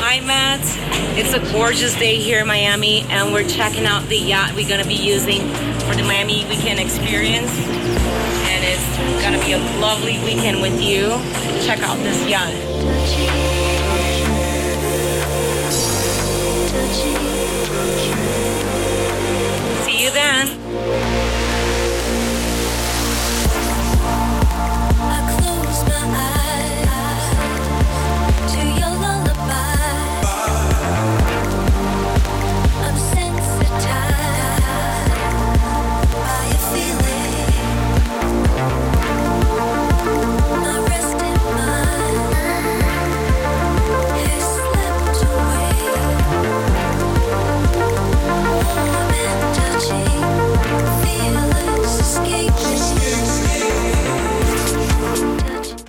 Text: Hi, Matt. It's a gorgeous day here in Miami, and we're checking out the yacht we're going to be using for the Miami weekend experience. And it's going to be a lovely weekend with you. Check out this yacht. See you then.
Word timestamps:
Hi, 0.00 0.20
Matt. 0.20 0.60
It's 1.16 1.34
a 1.34 1.52
gorgeous 1.52 1.94
day 1.94 2.16
here 2.16 2.40
in 2.40 2.46
Miami, 2.46 3.02
and 3.08 3.32
we're 3.32 3.48
checking 3.48 3.86
out 3.86 4.04
the 4.08 4.16
yacht 4.16 4.54
we're 4.54 4.68
going 4.68 4.82
to 4.82 4.88
be 4.88 4.94
using 4.94 5.40
for 5.86 5.94
the 5.94 6.02
Miami 6.02 6.44
weekend 6.46 6.80
experience. 6.80 7.50
And 8.48 8.64
it's 8.64 9.22
going 9.22 9.38
to 9.38 9.44
be 9.44 9.52
a 9.52 9.58
lovely 9.80 10.18
weekend 10.24 10.60
with 10.60 10.80
you. 10.80 11.08
Check 11.64 11.80
out 11.80 11.96
this 11.98 12.28
yacht. 12.28 12.52
See 19.84 20.02
you 20.04 20.10
then. 20.10 21.07